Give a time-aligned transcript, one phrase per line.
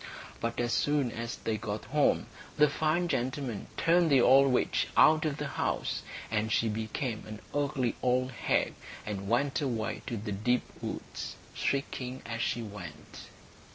[0.39, 2.25] But as soon as they got home
[2.57, 6.01] the fine gentleman turned the old witch out of the house.
[6.31, 8.73] And she became an ugly old hag,
[9.05, 13.27] and went away to the deep woods, shrieking as she went.